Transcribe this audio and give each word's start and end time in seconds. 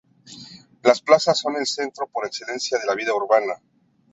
Las 0.81 0.99
plazas 0.99 1.37
son 1.39 1.57
el 1.57 1.67
centro 1.67 2.07
por 2.07 2.25
excelencia 2.25 2.79
de 2.79 2.87
la 2.87 2.95
vida 2.95 3.13
urbana. 3.13 3.53